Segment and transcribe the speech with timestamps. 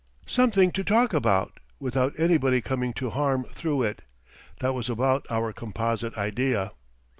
[0.25, 4.01] Something to talk about, without anybody coming to harm through it
[4.59, 6.71] that was about our composite idea.